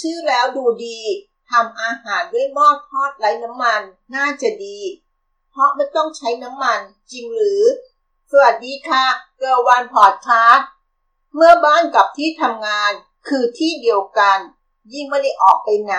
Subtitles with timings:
[0.00, 1.00] ชื่อแล้วดูดี
[1.50, 3.80] ทำอาหารด้วยหม้อทอดไร้น้ำมัน
[4.14, 4.78] น่าจะดี
[5.50, 6.80] เพราะไม่ต้องใช้น้ำมัน
[7.10, 7.62] จริงหรือ
[8.30, 9.04] สวัสดีค่ะ
[9.38, 10.58] เกอร์วันพอดคาส
[11.34, 12.92] เมื่อบ้านกับที่ทำงาน
[13.28, 14.38] คือที่เดียวกัน
[14.92, 15.94] ยิ่งไม่ได้ออกไปไหน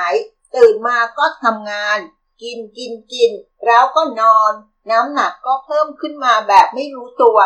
[0.55, 1.97] ตื่นมาก็ทำงาน
[2.41, 3.31] กินกินกิน
[3.65, 4.53] แล้วก็นอน
[4.91, 7.37] น้ำหนักก็เพิ่มขึ้นมาแบบไม่รู้ตัว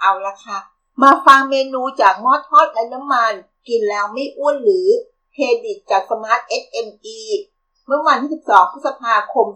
[0.00, 0.58] เอาละค่ะ
[1.02, 3.32] มาฟังเมนูจากหม้อทอดไร้น้ำมัน
[3.68, 4.88] กินแล้วไม่อ้วนหรือ
[5.40, 7.20] เครดิตจากสมาร์ท SME
[7.86, 9.46] เมื่อวันที่ 12 พฤษภาคม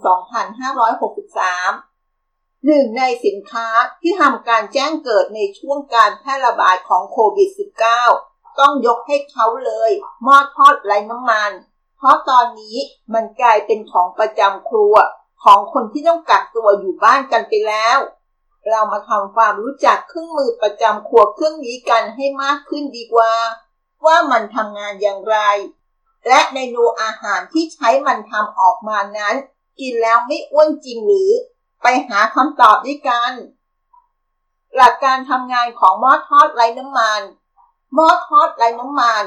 [1.89, 3.69] 2563หนึ่งในสินค้า
[4.03, 7.51] ที่ทำการแจ้งเกิดในช่วงการแพร่ระบาดของโควิด
[8.05, 9.91] -19 ต้องยกให้เขาเลย
[10.23, 11.51] หม้อทอดไร้น้ำมัน
[11.97, 12.77] เพราะตอนนี้
[13.15, 14.95] มันกลายเป็นของประจำครัว
[15.45, 17.99] ของคนที่ต้องกักตัวอยู่บ้านกันไปแล้ว
[18.69, 23.33] เรามาทำความรู้จักเครื่องมือประจำครัวเครื่องนี้กันให้มากขึ้นดีกว่า
[24.06, 25.39] ว่ามันทำงานอย่างไร
[26.28, 29.34] และเมนูอาหารที่ใช้มันทำออกมานั้น
[29.81, 31.31] กินแล้วไม่อ้วนจริงหรือ
[31.83, 33.33] ไปหาคำตอบด้วยกัน
[34.77, 37.20] หลักการทำงานของหม้อทอดไร้น้ำมัน
[37.95, 39.25] หม้อทอดไร้น้ำมัน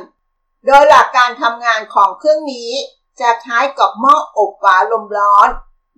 [0.66, 2.72] โดยหลักการทำงานของเครื่องนี้
[3.22, 5.50] จะคล้ายกับหม้ออบฝาลมร้อน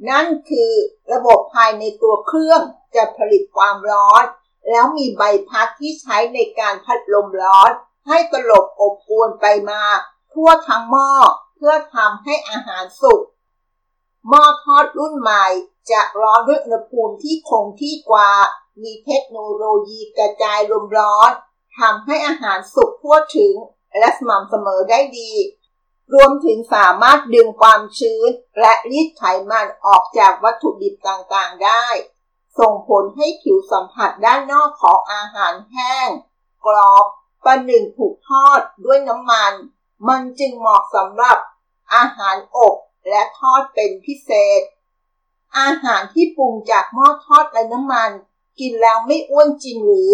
[0.09, 0.71] นั่นคือ
[1.13, 2.61] ระบบภายในตัวเครื่อง
[2.95, 4.23] จะผลิตความร้อน
[4.69, 7.69] แล้วมีใบพัดที่ใช้ในการพัดลมร้อน
[8.07, 9.83] ให้ตลบอบอวนไปมา
[10.33, 11.09] ทั่วทั้งหม้อ
[11.55, 13.21] เพื่อทำให้อาหารสุก
[14.27, 15.45] หม้อทอดรุ่นใหม่
[15.91, 18.31] จะร้อนด้วยอุณหภูมิที่คงที่กว่า
[18.83, 21.31] มีเทคโนโลยีกระจายลมร้อน
[21.79, 23.55] ทำให้อาหารสุกทั่วถึง
[23.97, 25.31] และสม่ำเสมอได้ดี
[26.13, 31.87] รวมถึงสามารถดึงความชื้น และรีดไขมันออกจากวัตถุดิบต่างๆได้
[32.59, 36.09] ส่งผลให้ผิวสัมผัสด้านนอกของอาหารแห้ง
[36.65, 37.05] กรอบ
[37.45, 39.53] ประหนึ่งถูกทอดด้วยน้ำมัน
[40.07, 41.37] มันจึงเหมาะสำหรับ
[41.95, 42.77] อาหารอบ
[43.09, 44.61] และทอดเป็นพิเศษ
[45.59, 48.11] อาหารที่ปรุงจากหม้อทอดและน้ำมัน
[48.59, 50.13] กินแล้วไม่อ้วนจริงหรือ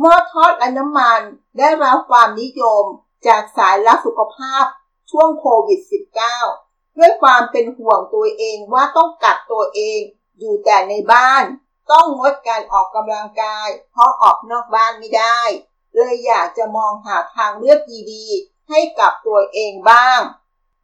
[0.00, 1.20] หม้อทอดและน้ำมัน
[1.58, 2.84] ได้รับความนิยม
[3.26, 4.64] จากสายรักสุขภาพ
[5.10, 5.80] ช่วงโควิด
[6.38, 10.00] -19 ด้วยความเป็นห่วงตัวเองว่าต้องกักตัวเอง
[10.38, 11.44] อยู่แต่ในบ้าน
[11.92, 15.40] ต้องงดการออกกำลังกาย เพราะออกนอกบ้านไม่ได้
[15.94, 17.80] เลยอยากจะมองหาทางเลือก
[18.12, 20.20] ดีๆ ให้กับตัวเองบ้าง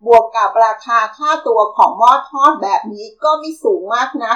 [0.06, 4.34] บวกกับราคาค่าตัวของหม้อทอดแบบนี้ก็ไม่สูงมากนะ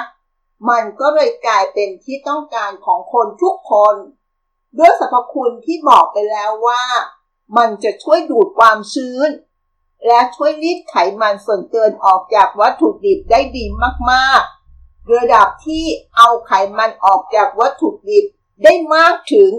[0.69, 3.95] มันก็เลยกลายเป็นที่ต้องการของคนทุกคน
[4.77, 6.83] ด้วยสรรพคุณที่บอกไปแล้วว่า
[7.57, 9.29] มันจะช่วยดูดความชื้น
[10.07, 13.65] และช่วยรีดไขมันส่วนเกินออกจากวัตถุดิบได้ดี
[14.11, 15.85] มากๆ ระดับที่
[16.17, 18.25] เอาไขมันออกจากวัตถุดิบ
[18.63, 19.49] ได้มากถึง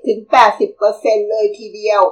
[0.00, 2.02] 70-80%เลยทีเดียว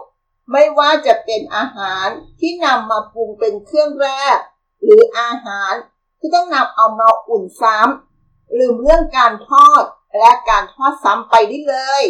[0.52, 2.06] ไม่ว่าจะเป็นอาหาร
[2.40, 4.38] ที่นำมาปรุงเป็นเครื่องแรก
[4.82, 5.72] หรืออาหาร
[6.18, 9.84] ที่ต้องนำเอามาอุ่นซ้ำลืมเรื่องการทอด
[10.18, 12.02] และการทอดซ้ำไปได้เลย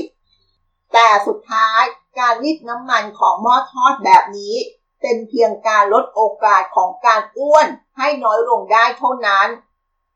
[0.93, 1.83] แต่สุดท้าย
[2.19, 4.57] การรีดน้ำมันของหม้อทอดแบบนี้
[5.01, 7.67] เป็นเพียงการลดโอกาสของการอ้วน
[7.99, 9.49] ให้น้อยลงได้เท่านั้น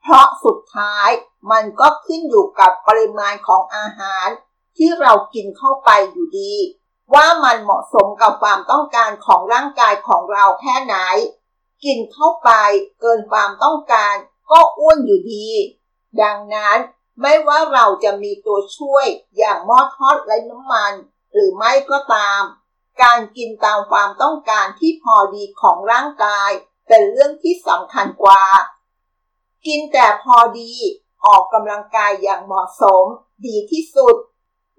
[0.03, 1.09] เพราะสุดท้าย
[1.51, 4.27] มันก็ขึ้นอยู่กับปริมาณของอาหาร
[4.77, 6.55] ที่เรากินเข้าไปอยู่ดี
[7.13, 10.97] ว่ามันเหมาะสมกับความต้องการของร่างกายของเราแค่ไหน
[11.85, 12.51] กินเข้าไป
[13.01, 14.15] เกินความต้องการ
[14.51, 15.49] ก็อ้วนอยู่ดี
[16.23, 16.79] ดังนั้น
[17.21, 19.07] ไม่ว่าเราจะมีตัวช่วย
[19.37, 20.93] อย่างหม้อทอดไร้น้ำมัน
[21.33, 22.43] หรือไม่ก็ตาม
[23.03, 26.51] การกินตามความต้องการที่พอดีของร่างกาย
[26.89, 28.43] เป็นเรื่องที่สำคัญกว่า
[29.67, 30.73] กินแต่พอดี
[31.27, 33.05] ออกกำลังกายอย่างเหมาะสม
[33.47, 34.17] ดีที่สุด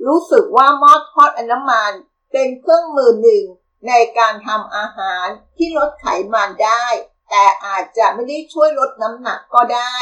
[0.08, 1.92] รู้สึกว่าหม้อทอดอน้ำมัน
[2.32, 3.46] เป็นเครื่องมือหนึ่ง
[3.88, 5.26] ในการทำอาหาร
[5.58, 6.86] ที่ลดไขมันได้
[7.30, 9.96] แต่อาจจะไม่ได้ช่วยลดน้ำหนักก็ได้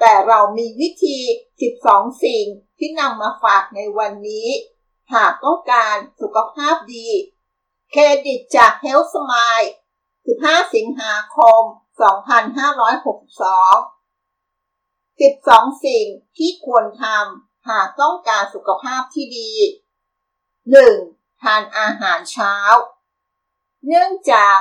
[0.00, 1.18] แต่เรามีวิธี
[1.70, 2.46] 12 สิ่ง
[2.78, 4.48] ที่นำมาฝากในวันนี้
[5.14, 7.08] หากต้องการสุขภาพดี
[7.90, 9.68] เครดิตจาก Health Smile
[10.16, 11.62] 15 สิงหาคม
[15.18, 16.06] 2562 12 สิ่ง
[16.36, 19.50] ที่ควรทำหากต้องการสุขภาพที่ดี
[20.72, 21.23] 1.
[21.44, 22.54] ทานอาหารเช้า
[23.86, 24.58] เนื่องจาก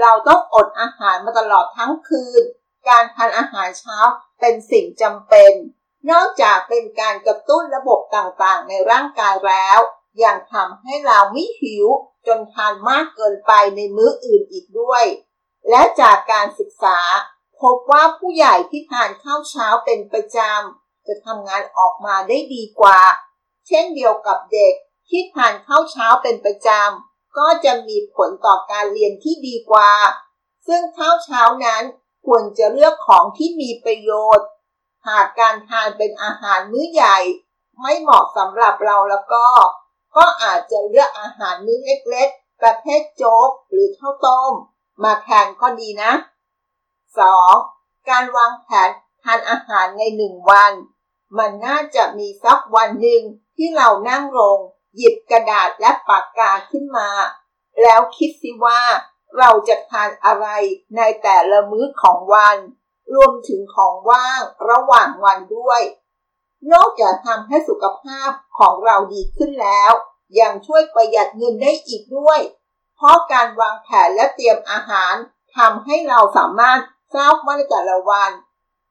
[0.00, 2.42] เราต้องอดอาหารมาตลอดทั้งคืน
[2.88, 3.98] การทานอาหารเช้า
[4.40, 5.52] เป็นสิ่งจำเป็น
[6.10, 9.78] นอกจากเป็นการกระตุ้นระบบต่างๆ ในร่างกายแล้ว
[10.24, 11.86] ยังทำให้เราไม่หิว
[12.26, 15.04] จนทานมากเกินไปในมื้ออื่นอีกด้วย
[15.70, 16.98] และจากการศึกษา
[17.60, 23.00] พบว่าผู้ใหญ่ที่ทานข้าวเช้าเป็นประจำจะทำงานออกมาได้ดีกว่า
[23.66, 24.74] เช่นเดียวกับเด็ก
[25.08, 29.90] ที่ทานข้าวเช้าเป็นประจำ ก็จะมีผลต่อการเรียนที่ดีกว่า
[30.66, 31.82] ซึ่งข้าวเช้านั้น
[32.26, 34.48] ควรจะเลือกของที่มีประโยชน์
[35.08, 37.18] หากการทานเป็นอาหารมื้อใหญ่
[37.80, 39.46] ไม่เหมาะสำหรับเราแล้วก็
[40.16, 44.52] ก็อาจจะเลือกอาหารมื้อเล็กๆ ประเภทโจ๊กหรือข้าวต้ม
[45.02, 46.12] มาแทนก็ดีนะ
[47.30, 48.08] 2.
[48.10, 48.90] การวางแผน
[49.22, 50.72] ทานอาหารในหนึ่งวัน
[51.38, 53.22] มันน่าจะมีสักวันหนึ่ง
[53.56, 54.58] ที่เรานั่งลง
[54.96, 57.08] หยิบกระดาษและปากกาขึ้นมา
[57.82, 58.82] แล้วคิดสิว่า
[59.38, 60.46] เราจะทานอะไร
[60.96, 62.56] ในแต่ละมื้อของวัน
[63.14, 64.40] รวมถึงของว่าง
[64.70, 65.82] ระหว่างวันด้วย
[66.72, 69.92] นอกจากทำให้สุขภาพของเราดีขึ้นแล้ว
[70.40, 72.40] ยังช่วยประหยัดเงินได้อีกด้วย
[72.96, 75.14] เพราะการวางแผนและเตรียมอาหาร
[75.56, 76.80] ทำให้เราสามารถ
[77.14, 78.30] ทราบว่าในแต่ละวัน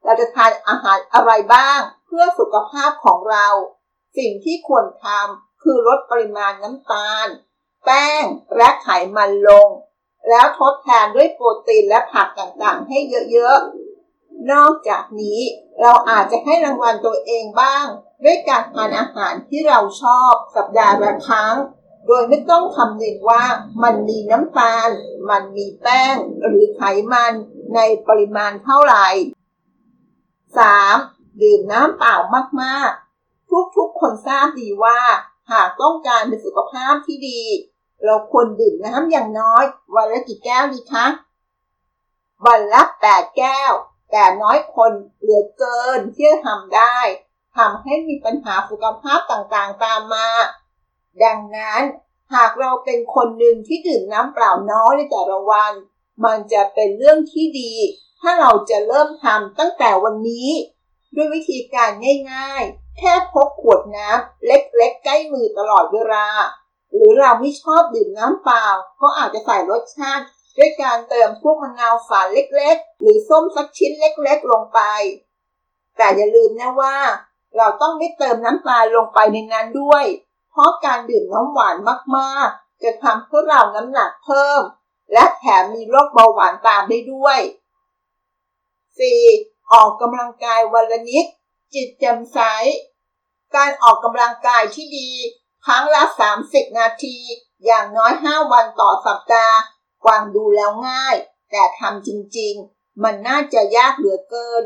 [0.03, 3.48] เราจะทานอาหารอะไรบ้าง เพื่อสุขภาพของเรา
[4.18, 7.27] สิ่งที่ควรทำ คือลดปริมาณน้ำตาล
[7.85, 8.23] แป้ง
[8.57, 9.69] และไขมันลง
[10.29, 12.97] แล้วทดแทนด้วยโปรตีนและผักต่างๆ ให้
[13.31, 15.39] เยอะๆ นอกจากนี้
[15.81, 17.85] เราอาจจะให้รางวัลตัวเองบ้าง
[18.23, 21.55] ด้วยการทานอาหารที่เราชอบสัปดาห์ละครั้ง
[22.07, 23.43] โดยไม่ต้องคำนึงว่า
[23.83, 24.89] มันมีน้ำตาล
[25.29, 26.15] มันมีแป้ง
[26.45, 26.81] หรือไข
[27.13, 27.33] มัน
[27.75, 29.07] ในปริมาณเท่าไหร่
[30.65, 31.41] 3.
[31.41, 32.15] ดื่มน้ำเปล่า
[32.61, 34.99] มากๆ ทุกๆคนทราบดีว่า
[35.51, 37.42] หากต้องการมีสุขภาพที่ดี
[38.06, 39.63] เราควรดื่มน้ำอย่างน้อย
[39.95, 41.06] วันละกี่แก้วดีคะ
[42.45, 43.74] วันละ8แก้ว
[44.12, 46.98] แต่น้อยคนเหลือเกินที่จะทำได้
[47.57, 50.30] ทำให้มีปัญหาสุขภาพต่างๆตามมา
[51.24, 51.81] ดังนั้น
[52.33, 55.74] หากเราเป็นคนหนึ่งที่ดื่มน้ำเปล่าน้อยในแต่ละวัน
[56.25, 57.74] มันจะเป็นเรื่องที่ดี
[58.19, 60.50] ถ้าเราจะเริ่มทำตั้งแต่วันนี้
[61.15, 61.92] ด้วยวิธีการ
[62.33, 66.27] ง่าย ๆ แค่พกขวดน้ำเล็กๆ ใกล้มือตลอดเวลา
[66.93, 68.65] หรือเราไม่ชอบดื่มน้ำเปล่า
[69.01, 70.25] ก็อาจจะใส่รสชาติ
[70.57, 74.79] ด้วยการเติมพวกมะนาวฝานเล็กๆ หรือส้มสักชิ้นเล็กๆ ลงไป
[75.97, 76.97] แต่อย่าลืมนะว่า
[77.57, 80.05] เราต้องไม่เติมน้ำตาลลงไปในนั้นด้วย
[80.51, 81.75] เพราะการดื่มน้ำหวาน
[82.17, 84.61] มากๆ จะทำให้เราน้ำหนักเพิ่ม
[85.13, 87.39] และแถมมีโรคเบาหวานตามได้ด้วย
[88.97, 89.71] 4.
[89.71, 91.25] ออกกำลังกายวันละนิด
[91.73, 92.39] จิตแจ่มใส
[93.56, 95.09] การออกกำลังกายที่ดี
[95.65, 96.03] ครั้งละ
[96.41, 97.18] 30 นาที
[97.65, 99.57] อย่างน้อย 5 วันต่อสัปดาห์
[100.06, 101.15] ฟังดูแล้วง่าย
[101.51, 102.09] แต่ทำจ
[102.39, 104.63] ริงๆ มันน่าจะยากเหลือเกิน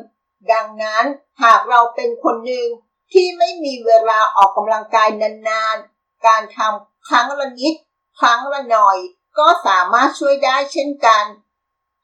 [0.51, 1.05] ดังนั้น
[1.43, 2.67] หากเราเป็นคนหนึ่ง
[3.13, 7.73] ที่ไม่มีเวลาออกกำลังกายนานๆ การทำครั้งละนิด
[8.19, 8.97] ครั้งละหน่อย
[9.37, 11.25] ก็สามารถช่วยได้เช่นกัน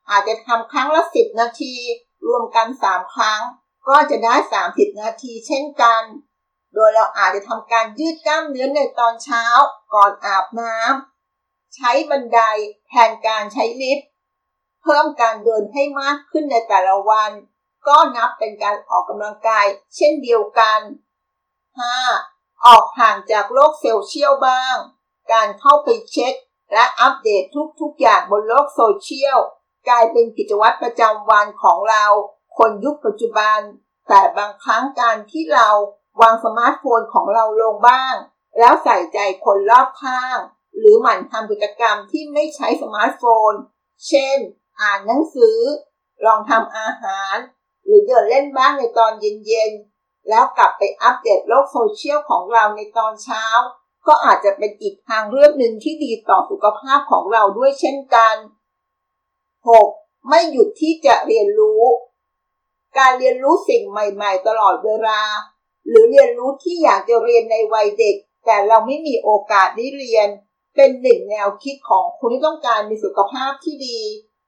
[0.10, 1.76] อาจจะทำครั้งละสิบนาที
[2.28, 3.42] รวมกันสามครั้ง
[3.88, 6.04] ก็จะได้สามสิบนาทีเช่นกัน
[6.74, 9.44] โดยเราอาจจะทำการยืดกล้ามเนื้อในตอนเช้า
[9.94, 12.40] ก่อนอาบน้ำใช้บันได
[12.88, 14.08] แทนการใช้ลิฟต์
[14.84, 17.32] เพิ่มการเดินให้มากขึ้นในแต่ละวัน
[17.88, 20.80] ก็นับเป็นการออกกำลังกายเช่นเดียวกัน
[21.90, 22.66] 5.
[22.66, 24.76] ออกห่างจากโลกโซเชียลบ้าง
[25.34, 26.34] การเข้าไปเช็ค
[26.74, 27.44] และอัปเดต
[27.82, 29.40] ทุกๆอย่างบนโลกโซเชียล
[29.90, 32.06] กลายเป็นกิจวัตรประจำวันของเรา
[32.58, 33.60] คนยุคปัจจุบัน
[34.10, 35.70] แต่บางครั้งการที่เรา
[36.22, 38.14] วางสมาร์ทโฟนของเราลงบ้าง
[38.60, 40.38] แล้วใส่ใจคนรอบข้าง
[40.78, 43.52] หรือหมั่นทำกิจกรรมที่ไม่ใช้สมาร์ทโฟน
[44.08, 44.38] เช่น
[44.82, 45.60] อ่านหนังสือ
[46.26, 47.36] ลองทำอาหาร
[47.86, 53.46] หรือเดินเล่นบ้างในตอนเย็นๆ แล้วกลับไปอัปเดตโลกโซเชียลของเราในตอนเช้า
[54.08, 58.36] ก็อาจจะเป็นอีกทางเลือกหนึ่งที่ดีต่อสุขภาพของเราด้วยเช่นกัน
[59.72, 60.30] 6.
[60.30, 61.84] ไม่หยุดที่จะเรียนรู้
[62.98, 65.22] การเรียนรู้สิ่งใหม่ๆ ตลอดเวลา
[65.88, 70.28] หรือเรียนรู้ที่อยากจะเรียนในวัยเด็ก แต่เราไม่มีโอกาสได้เรียน
[70.76, 74.00] เป็นหนึ่งแนวคิดของคนที่ต้องการมีสุขภาพที่ดี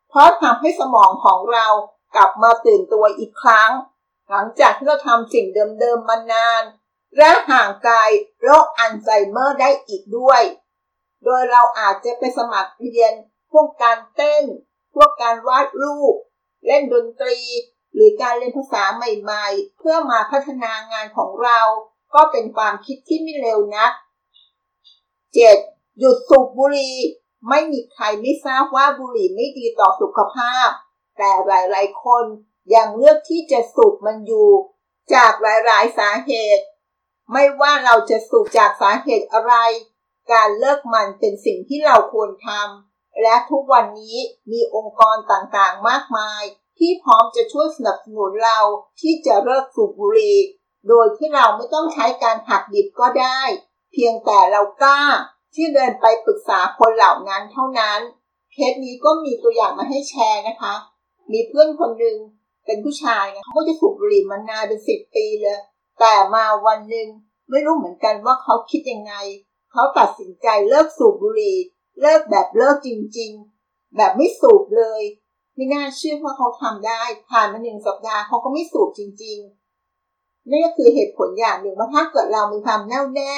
[0.10, 1.68] เพราะทำให้สมองของเรา
[2.16, 3.72] กลับมาตื่นตัวอีกครั้ง
[4.30, 5.46] หลังจากที่เราทำสิ่ง
[5.80, 6.64] เดิมๆมานาน
[7.18, 7.98] และห่างไกล
[8.44, 10.42] โรคอัลไซเมอร์ได้อีกด้วย
[11.24, 13.14] โดยเราอาจจะไปสมัครเรียน
[13.52, 14.44] พวกการเต้น
[14.96, 16.16] พวกการวาดรูป
[16.66, 17.40] เล่นดนตรี
[17.94, 21.60] หรือการเรียนภาษาใหม่ๆ เพื่อมาพัฒนางานของเรา
[22.16, 23.92] ก็เป็นความคิดที่ไม่เร็วนัก
[24.76, 26.00] 7.
[26.00, 26.98] หยุดสูบบุหรี่
[27.50, 30.70] ไม่มีใครไม่ทราบว่าบุหรี่ไม่ดีต่อสุขภาพ
[31.18, 32.24] แต่หลายๆ คน
[32.76, 34.50] ยังเลือกที่จะสูบมันอยู่
[35.14, 36.66] จากหลายๆ สาเหตุ
[37.32, 39.54] ไม่ว่าเราจะสูบจากสาเหตุอะไร
[40.32, 44.18] การเลิกมันเป็นสิ่งที่เราควรทำ และทุกวันนี้
[44.52, 46.44] มีองค์กรต่างๆ มากมาย
[46.80, 48.60] ที่พร้อมจะช่วยสนับสนุนเรา
[49.02, 50.38] ที่จะเลิกสูบบุหรี่
[50.88, 53.42] โดยที่เราไม่ต้องใช้การหักดิบก็ได้
[53.92, 55.02] เพียงแต่เรากล้า
[55.56, 58.00] ที่เดินไปปรึกษาคนเหล่านั้นเท่านั้น
[58.54, 60.76] เคสนี้ก็มีตัวอย่างมาให้แชร์นะคะ
[61.32, 62.18] มีเพื่อนคนหนึ่ง
[62.66, 65.60] เป็นผู้ชายนะเขาก็จะสูบบุหรี่มานานเป็นสิบปีเลย
[66.00, 67.08] แต่มาวันหนึ่ง
[67.50, 69.14] ไม่รู้เหมือนกันว่าเขาคิดยังไง
[69.72, 71.58] เขาตัดสินใจเลิกสูบบุหรี่
[72.02, 73.32] เลิกแบบเลิกจริง
[73.64, 75.02] ๆ แบบไม่สูบเลย
[75.56, 79.38] ไม่น่าเชื่อว่าเขาทำได้ ผ่านมาหนึ่งสัปดาห์เขาก็ไม่สูบจริง
[79.94, 83.34] ๆ นี่ก็คือเหตุผลอย่างหนึ่งว่าถ้าเกิดเรามีความแน่วแน่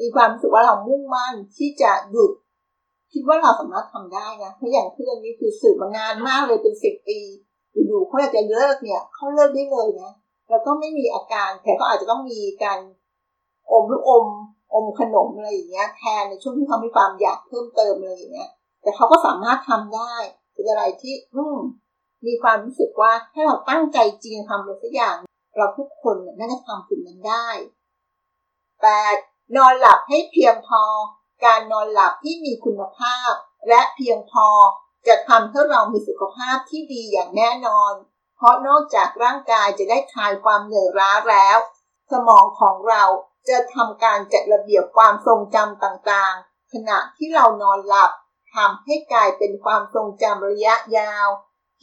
[0.00, 2.32] มีความรู้สึกว่าเรามุ่งมั่นที่จะหยุด
[3.12, 7.18] คิดว่าเราสามารถทำได้นะเพราะอย่างเพื่อนนี้คือสืบมานานมากเลยเป็นสิบปี
[7.72, 10.12] อยู่ๆเขาอยากจะเลิกเนี่ยเขาเลิกได้เลยนะ
[10.50, 12.78] แล้วก็ไม่มีอาการแต่ก็อาจจะต้องมีการ
[13.70, 14.26] อมหรืออม
[14.74, 18.50] อมขนมอะไรอย่างเงี้ยแทนในช่วงที่เขามีความอยากเพิ่มเติมอะไรอย่างเงี้ย
[18.82, 20.14] แต่เขาก็สามารถทำได้
[20.54, 21.58] เป็นอะไรที่อืม
[22.26, 25.16] มีความรู้สึกว่าถ้าเราตั้งใจจริงทำอะไรสักอย่าง
[25.56, 27.48] เราทุกคนน่าจะทำสิ่งนั้นได้
[28.82, 29.16] แปด
[29.56, 30.82] นอนหลับให้เพียงพอ
[31.44, 33.32] การนอนหลับที่มีคุณภาพ
[33.68, 34.48] และเพียงพอ
[35.08, 37.92] จะทำให้เรามีสุขภาพที่ดีอย่างแน่นอน
[38.36, 41.58] เพราะนอกจากร่างกายจะได้คลายความเหนื่อยล้าแล้ว
[42.12, 43.04] สมองของเรา
[43.48, 48.10] จะทำการจัดระเบียบความทรงจำต่างๆ ขณะที่เรานอนหลับ
[48.54, 51.28] ทำให้กลายเป็นความทรงจำระยะยาว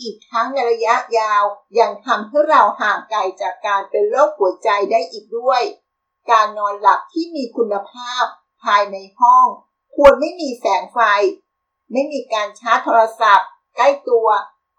[0.02, 1.44] อีกทั้งในระยะยาว
[1.80, 5.62] ยังทำให้เราห่างไกลจากการเป็นโรคหัวใจได้อีกด้วย
[6.32, 8.24] การนอนหลับที่มีคุณภาพ
[8.64, 9.48] ภายในห้อง
[9.96, 11.00] ควรไม่มีแสงไฟ
[11.92, 14.28] ไม่มีการชาร์จโทรศัพท์ ใกล้ตัว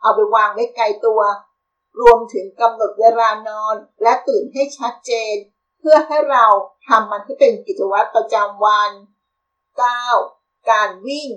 [0.00, 1.20] เอาไปวางไว้ไกลตัว
[2.00, 5.36] รวมถึงกำหนดเวลานอนและตื่นให้ชัดเจน
[5.82, 6.46] เพื่อให้เรา
[6.88, 8.90] ทำมันให้เป็นกิจวัตรประจำวัน
[9.80, 10.70] 9.
[10.70, 11.28] การวิ่ง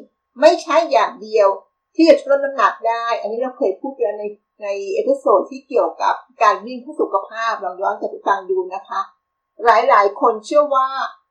[0.42, 1.48] ไม่ใช่อย่างเดียว
[1.96, 4.24] ที่จะลดน้ำหนักได้ อันนี้เราเคยพูดไปใน
[4.64, 9.02] ใน episode ที่เกี่ยวกับการวิ่งเพื่อสุขภาพลองย้อนกลับไปฟังดูนะคะ
[9.64, 10.90] หลายๆ คนเชื่อว่า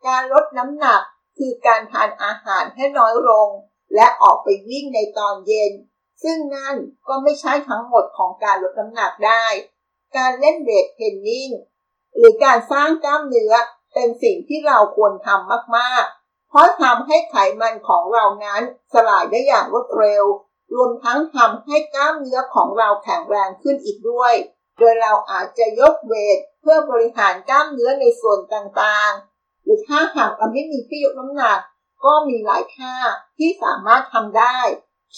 [0.09, 1.03] การลดน้ำหนัก
[1.39, 3.49] คือการทานอาหารให้น้อยลง
[3.95, 5.73] และออกไปวิ่งในตอนเย็น
[6.23, 6.77] ซึ่งนั่น
[7.09, 9.45] ก็ไม่ใช่ทั้งหมดของการลดน้ำหนักได้
[10.17, 11.49] การเล่นเวทเทรนนิ่ง
[12.17, 13.55] หรือการสร้างกล้ามเนื้อ
[13.95, 20.25] เป็นสิ่งที่เราควรทำมากๆ เพราะทำให้ไขมันของเรานั้นสลายได้อย่างรวดเร็ว
[20.75, 24.35] รวมทั้งทำให้กล้ามเนื้อของเราแข็งแรงขึ้นอีกด้วย
[24.79, 31.61] โดยเราอาจจะยกเวทเพื่อบริหารกล้ามเนื้อในส่วนต่างๆ หรือถ้าหากเราไม่มีที่ยกน้ำหนัก
[32.05, 32.95] ก็มีหลายท่า
[33.39, 34.59] ที่สามารถทำได้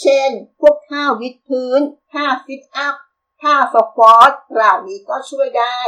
[0.00, 1.80] เช่น พวกท่าวิดพื้น
[2.12, 2.94] ท่าฟิตอัพ
[3.42, 5.78] ท่าสควอตเหล่านี้ก็ช่วยได้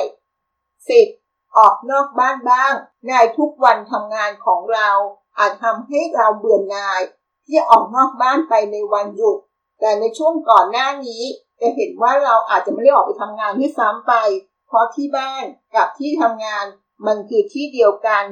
[0.88, 1.56] 10.
[1.56, 2.72] ออกนอกบ้านบ้าง
[3.06, 4.90] ในทุกวันทำงานของเรา
[5.38, 7.00] อาจทำให้เราเบื่อหน่าย
[7.46, 9.36] ที่ออกนอกบ้านไปในวันหยุด
[9.80, 11.22] แต่ในช่วงก่อนหน้านี้
[11.60, 14.14] จะเห็นว่าเราอาจจะไม่ได้ออกไปทำงานที่ซ้ำไป
[14.68, 15.44] เพราะที่บ้าน
[15.76, 16.64] กับที่ทำงาน
[17.06, 18.24] มันคือที่เดียวกัน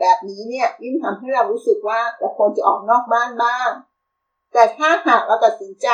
[0.00, 3.70] แบบนี้เนี่ยยิ่งทำให้เรารู้สึกว่าเราควรจะออกนอกบ้านบ้าง
[4.52, 5.88] แต่ถ้าหากเราตัดสินใจ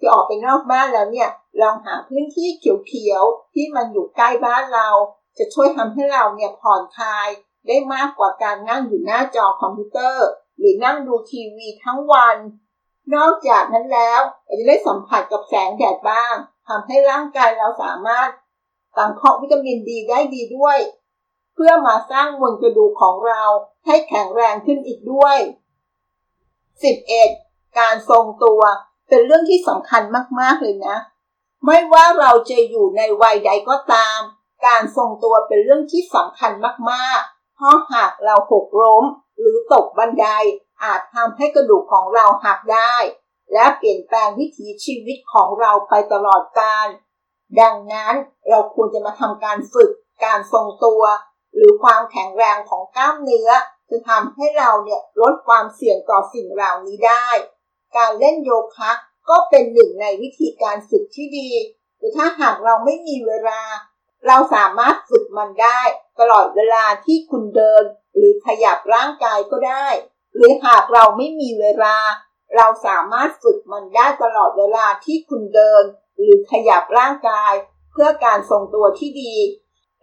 [0.00, 4.88] จะออกไปนอกบ้านแล้วเนี่ยลองหาพื้นที่เขียวๆที่มันอยู่ใกล้บ้านเรา
[5.40, 7.28] จะช่วยทำให้เราเนี่ยผ่อนคลาย
[7.66, 10.26] ได้มากกว่าการนั่งอยู่หน้าจอคอมพิวเตอร์
[10.58, 12.36] หรือนั่งดูทีวีทั้งวัน
[13.14, 16.34] นอกจากนั้นแล้วเราจะได้สัมผัสกับแสงแดดบ้าง
[16.68, 18.30] ทำให้ร่างกายเราสามารถ
[18.96, 20.78] สังเคราะห์วิตามินดีได้ดีด้วย
[21.54, 23.42] เพื่อมาสร้างมวลกระดูกของเรา
[23.86, 25.38] ให้แข็งแรงขึ้นอีกด้วย
[26.98, 27.78] 11.
[27.78, 28.62] การทรงตัว
[29.08, 30.02] เป็นเรื่องที่สำคัญ
[30.40, 30.96] มากๆเลยนะ
[31.64, 34.20] ไม่ว่าเราจะอยู่ในวัยใดก็ตาม
[34.66, 36.52] การทรงตัวเป็นเรื่องที่สำคัญ
[36.90, 39.04] มากๆ เพราะหากเราหกล้ม
[39.38, 40.26] หรือตกบันได
[40.82, 42.94] อาจทำให้กระดูกของเราหักได้
[43.52, 46.88] และเปลี่ยนแปลงวิถีชีวิตของเราไปตลอดกาล
[47.60, 48.14] ดังนั้น
[48.48, 49.90] เราควรจะมาทำการฝึก
[50.24, 51.02] การทรงตัว
[51.54, 53.50] หรือความแข็งแรงของกล้ามเนื้อ
[53.90, 57.28] จะทำให้เราเนี่ยลดความเสี่ยงต่อสิ่งเหล่านี้ได้
[57.96, 58.92] การเล่นโยคะ
[59.30, 61.50] ก็เป็นหนึ่งในวิธีการฝึกที่ดี
[61.96, 63.60] หรือถ้าหากเราไม่มีเวลา
[64.26, 65.80] เราสามารถฝึกมันได้
[66.20, 67.84] ตลอดเวลาที่คุณเดิน
[68.16, 69.86] หรือขยับร่างกายก็ได้
[70.36, 71.96] หรือหากเราไม่มีเวลา
[72.56, 75.82] เราสามารถฝึกมันได้ตลอดเวลาที่คุณเดิน
[76.18, 77.52] หรือขยับร่างกาย
[77.92, 79.34] เพื่อการทรงตัวที่ดี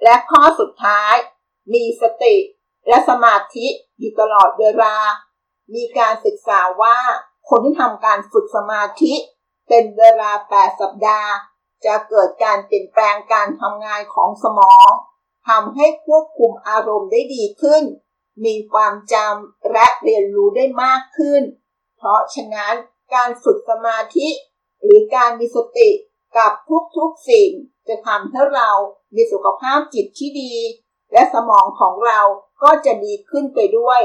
[0.03, 1.13] และข้อสุดท้าย
[1.73, 2.35] มีสติ
[2.87, 3.67] และสมาธิ
[3.99, 4.95] อยู่ตลอดเวลา
[5.75, 6.97] มีการศึกษาว่า
[7.49, 9.13] คนที่ทำการฝึกสมาธิ
[9.67, 11.31] เป็นเวลา 8 สัปดาห์
[11.85, 14.89] จะเกิดการเปลี่ยนแปลงการทำงานของสมอง
[15.47, 17.83] ทำให้ควบคุมอารมณ์ได้ดีขึ้น
[18.45, 21.41] มีความจำและเรียนรู้ได้มากขึ้น
[21.97, 22.73] เพราะฉะนั้น
[23.13, 24.29] การฝึกสมาธิ
[24.81, 25.89] หรือการมีสติ
[26.37, 26.51] กับ
[26.97, 27.49] ทุกๆสิ่ง
[27.87, 28.69] จะทำให้เรา
[29.15, 30.53] มีสุขภาพจิตที่ดี
[31.13, 32.21] และสมองของเรา
[32.63, 34.01] ก็จะดีขึ้นไปด้วย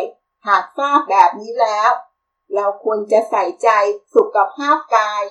[0.46, 1.90] หากทราบแบบนี้แล้ว
[2.54, 3.68] เราควรจะใส่ใจ
[4.14, 5.22] สุขภาพกาย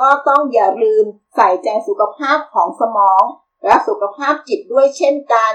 [0.00, 3.22] ก็ต้องอย่าลืมใส่ใจสุขภาพของสมอง
[3.64, 5.52] และสุขภาพจิตด้วยเช่นกัน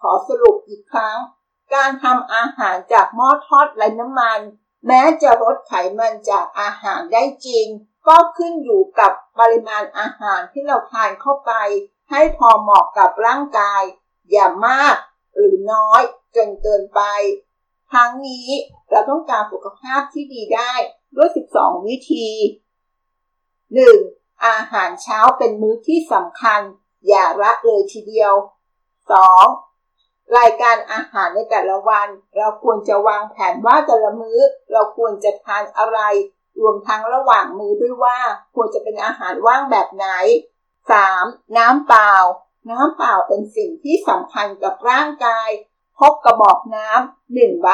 [0.00, 1.18] ขอสรุปอีกครั้ง
[1.74, 4.40] การทำอาหารจากหม้อทอดไร้น้ำมัน
[4.86, 7.66] แม้จะลดไขมันจากอาหารได้จริง
[8.08, 11.52] ก็ขึ้นอยู่กับปริมาณอาหารที่เราทานเข้าไป
[12.10, 13.82] ให้พอเหมาะกับร่างกาย
[14.30, 14.96] อย่ามาก
[15.34, 16.02] หรือน้อย
[16.36, 17.02] จนเกินไป
[17.92, 18.48] ทั้งนี้
[18.90, 20.72] เราต้องการสุขภาพที่ดีได้
[21.16, 22.28] ด้วย 12 วิธี
[23.76, 24.46] 1.
[24.46, 26.60] อาหารเช้าเป็นมื้อที่สำคัญ
[27.08, 28.32] อย่าละเลยทีเดียว
[29.54, 30.36] 2.
[30.38, 34.38] รายการอาหารในแต่ละวัน เราควรจะวางแผนว่าแต่ละมื้อ
[34.72, 35.98] เราควรจะทานอะไร
[36.60, 38.18] รวมทั้งระหว่างมื้อด้วยว่า
[38.54, 40.06] ควรจะเป็นอาหารว่างแบบไหน
[40.86, 41.56] 3.
[41.56, 42.14] น้ำเปล่า
[42.70, 45.48] น้ำเปล่าเป็นสิ่งที่สำคัญกับร่างกาย
[45.98, 47.70] พกกระบอกน้ำหนึ่งใบ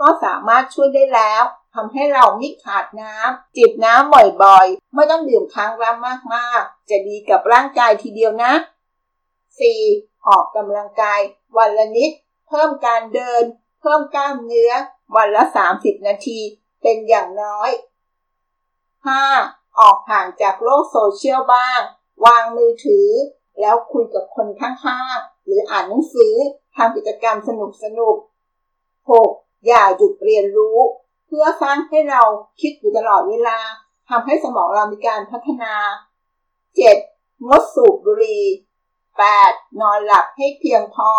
[0.00, 1.42] ก็สามารถช่วยได้แล้ว
[1.74, 4.12] ทำให้เราไม่ขาดน้ำจิบน้ำ
[4.42, 5.90] บ่อยๆ ไม่ต้องดื่มครั้งละ
[6.34, 8.52] มากๆ จะดีกับร่างกายทีเดียวนะ
[9.40, 10.26] 4.
[10.28, 11.20] ออกกำลังกาย
[11.56, 12.10] วันละนิด
[12.48, 13.42] เพิ่มการเดิน
[13.80, 14.72] เพิ่มกล้ามเนื้อ
[15.16, 15.44] วันละ
[15.76, 16.40] 30 นาที
[16.82, 17.70] เป็นอย่างน้อย
[18.94, 19.80] 5.
[19.80, 21.80] ออกห่างจากโลกโซเชียลบ้าง
[22.24, 23.08] วางมือถือ
[23.60, 26.34] แล้วคุยกับคนข้างๆ หรืออ่านหนังสือ
[26.76, 28.16] ทำกิจกรรมสนุกสนุก
[28.90, 29.66] 6.
[29.66, 30.78] อย่าหยุดเรียนรู้
[31.36, 32.22] พื่อสร้างให้เรา
[32.60, 33.58] คิดอยู่ตลอดเวลา
[34.08, 35.74] ทำให้สมองเรามีการพัฒนา
[36.60, 37.48] 7.
[37.48, 38.44] งดสูบบุหรี่
[39.10, 39.80] 8.
[39.80, 41.12] นอนหลับให้เพียงพอ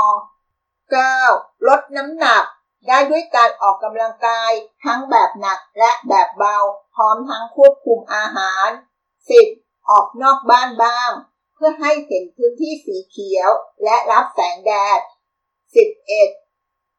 [0.84, 1.68] 9.
[1.68, 2.44] ลดน้ำหนัก
[2.88, 4.52] ได้ด้วยการออกกำลังกาย
[4.86, 6.58] ทั้งแบบหนักและแบบเบา
[6.96, 8.68] พร้อมทั้งควบคุมอาหาร
[9.30, 9.90] 10.
[9.90, 11.12] ออกนอกบ้านบ้าง
[11.54, 13.50] เพื่อให้เห็นพื้นที่สีเขียว
[13.84, 15.00] และรับแสงแดด
[15.76, 16.45] 11.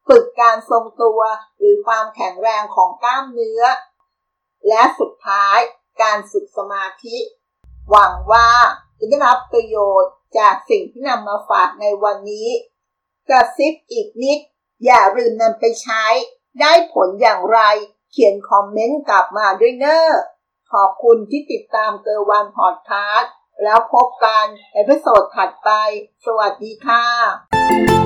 [0.07, 1.21] ฝึกการทรงตัว
[1.57, 3.63] หรือความแข็งแรงของกล้ามเนื้อ
[4.67, 5.57] และสุดท้าย
[6.01, 7.17] การฝึกสมาธิ
[7.89, 8.49] หวังว่า
[8.99, 12.49] จะได้รับประโยชน์จากสิ่งที่นำมาฝากในวันนี้
[13.29, 14.39] กระซิบอีกนิด
[14.85, 16.03] อย่าลืมนำไปใช้
[16.61, 17.59] ได้ผลอย่างไร
[18.11, 20.09] เขียนคอมเมนต์กลับมาด้วยเนอะ
[20.71, 25.69] ขอบคุณที่ติดตามเกอร์วันพอดคาสต์แล้วพบกันใน episode ถัดไป
[26.25, 27.96] สวัสดีค่ะ